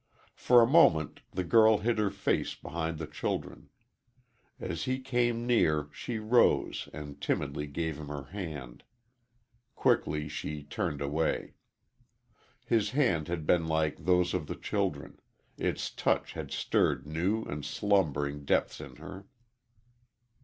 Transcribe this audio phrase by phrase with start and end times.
[0.33, 3.69] For a moment the girl hid her face behind the children.
[4.59, 8.83] As he came near she rose and timidly gave him her hand.
[9.75, 11.53] Quickly she turned away.
[12.65, 15.19] His hand had been like those of the children
[15.55, 19.27] its touch had stirred new and slumbering depths in her.